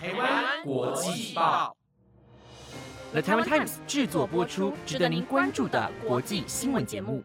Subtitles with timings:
[0.00, 1.76] 台湾国际报
[3.10, 7.24] ，The Taiwan Times 制作播出，值得您关注的国际新闻节目。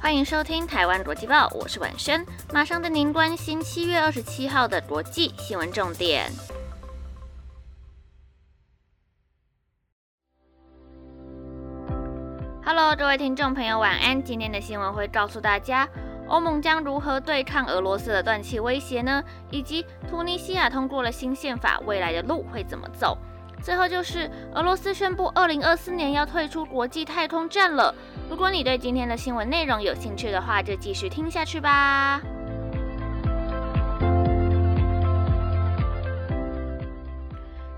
[0.00, 6.30] 欢迎收听台湾国际报，我是婉萱，马上带您关心七月二十七号的国际新闻重点。
[12.64, 14.22] Hello，各位听众朋友，晚安。
[14.22, 15.88] 今天的新闻会告诉大家，
[16.28, 19.22] 欧盟将如何对抗俄罗斯的断气威胁呢？
[19.50, 23.16] 以及突尼西亚通过了新宪法，未来的路会怎么走？
[23.62, 27.94] 最后就是俄罗斯宣布，二零二四年要退出国际太空站了。
[28.28, 32.20] 如果你对今天的新闻内容有兴趣的话，就继续听下去吧。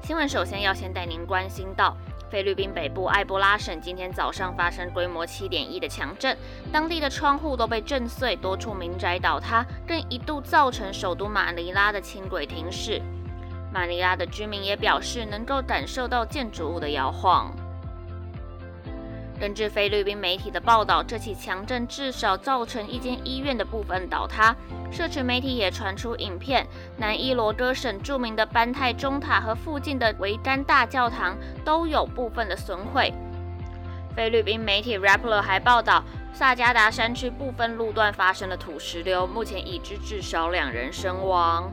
[0.03, 1.95] 新闻首先要先带您关心到。
[2.31, 6.37] 菲律宾北部埃博拉省今天早上发生规模7.1的强震，
[6.71, 13.01] 当地的窗户都被震碎，多处民宅倒塌，更一度造成首都马尼拉的轻轨停驶。
[13.73, 17.51] 马尼拉的居民也表示能够感受到建筑物的摇晃。
[19.41, 24.55] 根据菲律宾媒体的报道，这起强震至少造成一间医院的部分倒塌。
[24.91, 33.13] 社群媒体也传出影片，南伊罗哥省著名的班泰中塔和附近的维甘大教堂都有部分的损毁。
[34.17, 36.03] 菲律宾媒体 Rappler 还报道，
[36.33, 41.71] 萨加达山区部分路段发生了土石流，目前已知至少两人身亡。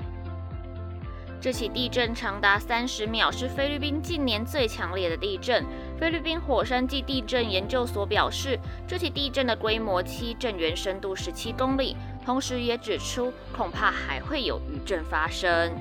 [1.41, 5.63] 这起地震长达三十秒，是菲律宾近年最强烈的地震。
[5.97, 15.71] 菲律宾火山暨地震研究所表示，这起地震的规模七，震源深度十七公里，同时也指出恐怕还会有余震发生。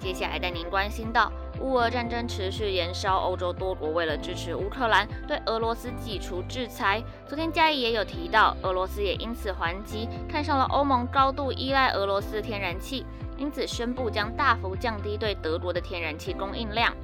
[0.00, 1.30] 接下来带您关心到。
[1.60, 7.02] 乌俄战争持续延烧，欧洲多国为了支持乌克兰，对俄罗斯解除制裁。
[7.28, 13.04] 昨天嘉义也有提到，俄罗斯也因此还击，看上了欧盟高度依赖俄罗斯天然气，
[13.40, 16.94] 因此宣布将大幅降低对德国的天然气供应量。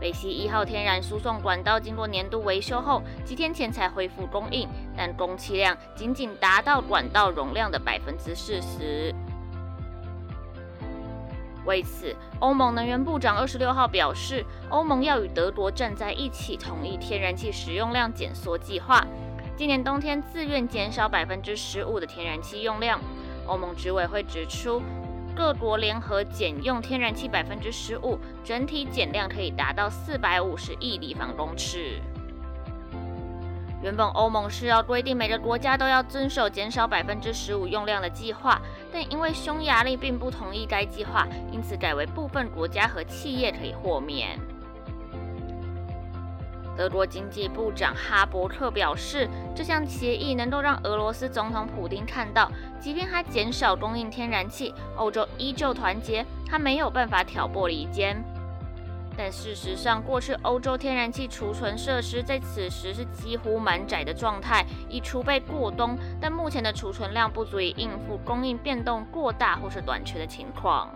[0.00, 9.12] 北溪一号天然输送管道经过年度维修后，几天前才恢复供应，但供气量仅仅达到管道容量的百分之四十。
[11.64, 19.04] 为此，欧盟能源部长二十六号表示，欧盟要与德国站在一起，同意天然气使用量减缩计划。
[19.56, 23.00] 今年冬天自愿减少百分之十五的天然气用量。
[23.46, 24.82] 欧盟执委会指出，
[25.36, 32.00] 各国联合减用天然气百分之十五，整体减量可以达到四百五十亿立方公尺。
[33.82, 38.62] 原本欧盟是要规定每个国家都要遵守减少百分之十五用量的计划，
[38.92, 44.38] 但因为匈牙利并不同意该计划，因此改为部分国家和企业可以豁免。
[46.76, 58.22] 德国经济部长哈伯特表示，这项协议能够让俄罗斯总统普京看到，即便他减少供应天然气，欧洲依旧团结，他没有办法挑拨离间。
[59.16, 65.96] 但事实上，过去欧洲天然气储存设施在此时是几乎满载的状态，以储备过冬。
[66.20, 70.90] 但目前的储存量不足以应付供应变动过大或是短缺的情况。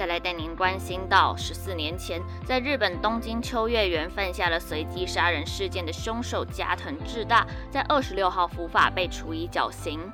[0.00, 10.10] 再来带您关心到，十四年前在日本东京秋叶原犯下了随机杀人事件的凶手加藤智大，在二十六号伏法被处以绞刑。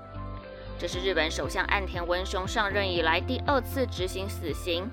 [0.76, 4.91] 这是日本首相岸田文雄上任以来第二次执行死刑。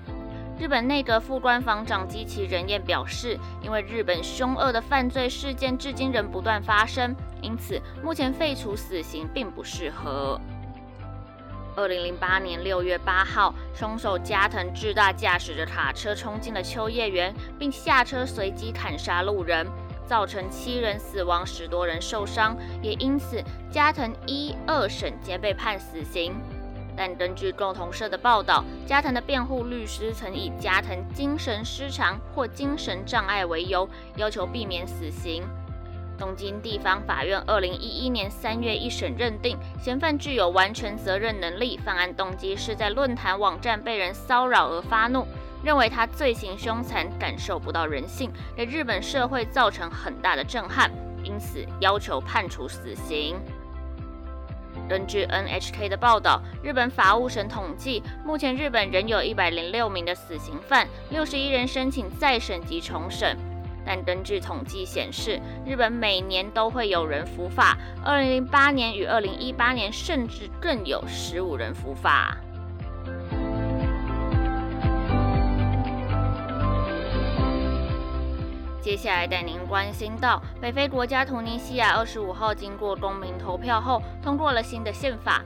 [0.60, 10.40] 日本内阁副官房长吉崎仁彦表示，因为日本凶恶的犯罪事件至今仍不断发生，因此目前废除死刑并不适合。
[11.76, 19.66] 二零零八年六月八号，凶手加藤智大驾驶着卡车冲进了秋叶原，并下车随机砍杀路人。
[20.06, 23.42] 造成七人死亡，十多人受伤，也因此
[23.72, 26.34] 加藤一二审皆被判死刑。
[26.96, 35.42] 但根据共同社的报道，加藤的辩护律师曾以加藤精神失常或精神障碍为由，要求避免死刑。
[36.18, 45.26] 东京地方法院二零一一年三月一审认定，嫌犯具有完全责任能力，犯案动机是在论坛网站被人骚扰而发怒。
[45.62, 50.90] 认为他罪行凶残，感受不到人性，给日本社会造成很大的震撼，
[51.22, 53.36] 因此要求判处死刑。
[54.86, 63.34] 根据 NHK 的报道，日本法务省统计，目前日本仍有一百零六名的死刑犯，六十一人申请再审及重审。
[63.86, 72.36] 但根据统计显示，日本每年都会有人伏法，二零零八年与二零一八年甚至更有十五人伏法。
[78.80, 85.42] 接下来带您关心到，北非国家突尼西亚二十五号经过公民投票后，通过了新的宪法。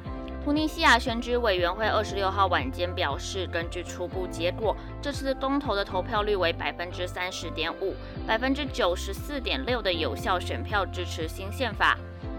[0.49, 7.95] 突尼西亚选举委员会二十六号晚间表示，根据初步结果，这次公投的投票率为百分之三十点五，
[8.27, 11.99] 百分之九十四点六的有效选票支持新宪法。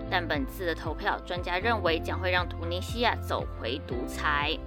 [0.09, 4.57] 但本次的投票，专家认为将会让突尼西亚走回独裁。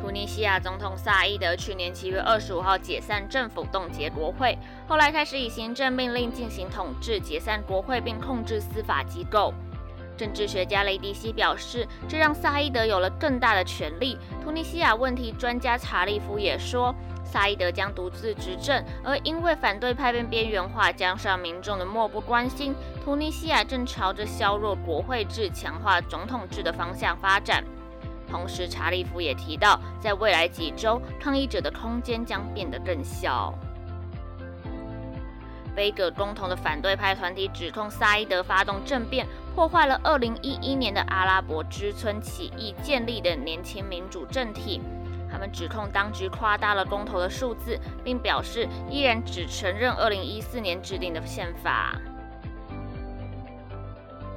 [0.00, 9.52] 突尼西亚总统萨伊德去年七月二十五号解散政府，冻结国会，后来开始以行政命令进行统治，解散国会并控制司法机构。
[10.22, 14.16] 政治学家雷迪西表示，这让萨伊德有了更大的权力。
[14.40, 22.72] 突尼西亚问题专家查利夫也说，萨伊德将独自执政，而因为反对派被边缘化，加上民众的漠不关心，
[23.04, 27.64] 突尼西亚正朝着削弱国会制、强化总统制的方向发展。
[28.30, 33.52] 同时，查理夫也提到，在未来几周，抗议者的空间将变得更小。
[35.74, 44.80] 贝格共同的反对派团体指控萨伊德发动政变，破坏了2011年的阿拉伯之春起义建立的年轻民主政体。
[45.30, 51.98] 他们指控当局夸大了公投的数字，并表示依然只承认2014年制定的宪法。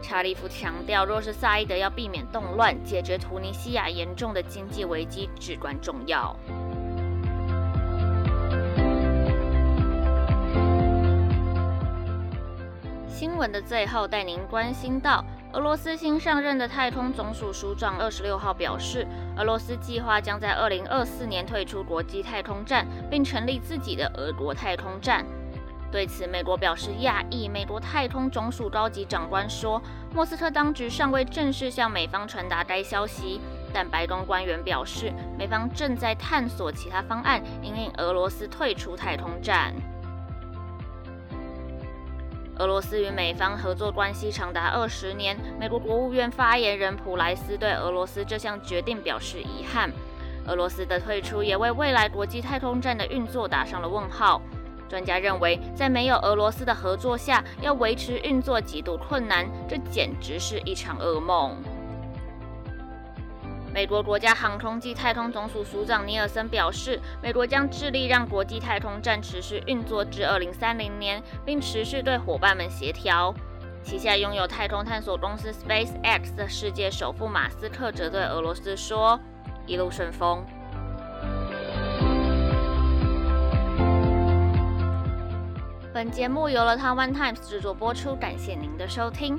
[0.01, 6.35] 查理夫强调，若是萨伊德要避免动乱，解决突尼西亚严重的经济危机至关重要。
[13.15, 15.23] 新闻的最后，带您关心到，
[15.53, 19.07] 俄罗斯新上任的太空总署署长二十六号表示，
[19.37, 25.25] 俄罗斯计划将在二零二四年退出国际太空站，并成立自己的俄国太空站。
[25.89, 27.47] 对此，美国表示讶异。
[27.47, 29.81] 美国太空总署高级长官说，
[30.13, 33.39] 莫斯科当局尚未正式向美方传达该消息，
[33.73, 39.73] 但白宫官员表示，美方正在探索其他方案，引领俄罗斯退出太空站。
[42.57, 49.91] 俄罗斯与美方合作关系长达二十年，美国国务院发言人普莱斯对俄罗斯这项决定表示遗憾。
[50.47, 54.41] 俄罗斯的退出也为未来国际太空站的运作打上了问号。
[54.87, 61.57] 专家认为，在没有俄罗斯的合作下，要维持运作极度困难，这简直是一场噩梦。
[63.75, 73.35] 美国国家航空暨太空总署署长尼尔森表示，美国将致力让国际太空站持续运作至二零三零年，并持续对伙伴们协调。
[73.83, 79.19] 旗下拥有太空探索公司 SpaceX 的世界首富马斯克则对俄罗斯说
[79.67, 80.41] ：“一路顺风。”
[85.93, 89.37] 本节目由了 Taiwan Times 制作播出，感谢您的收听。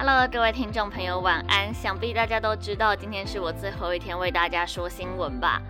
[0.00, 1.74] Hello，各位听众朋友，晚安。
[1.74, 5.60] 想必大家都知道，今天是我最后一天为大家说新闻吧。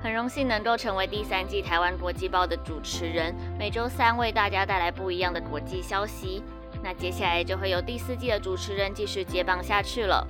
[0.00, 6.44] 很荣幸能够成为第三季台湾国际报的主持人，每周三为大家带来不一样的国际消息。
[6.80, 10.24] 那接下来就会有第四季的主持人继续接棒下去了。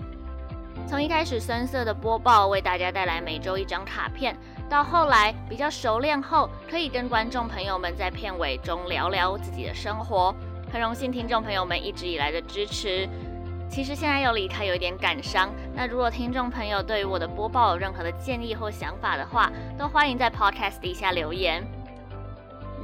[0.89, 4.35] 从一开始深色的播报，为大家带来每周一张卡片。
[4.67, 10.35] 到后来比较熟练后，可以跟观众朋友们在片尾中聊聊自己的生活。
[10.73, 13.07] 很荣幸听众朋友们一直以来的支持。
[13.73, 15.51] 其实现在要离开有一点感伤。
[15.75, 21.65] 那如果听众朋友对于我的播报有任何的建议或想法的话，都欢迎在 Podcast 底下留言。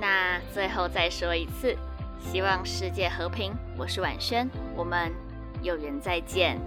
[0.01, 1.77] 那最后再说一次，
[2.19, 3.53] 希望世界和平。
[3.77, 5.13] 我是婉萱，我们
[5.61, 6.59] 有缘再见。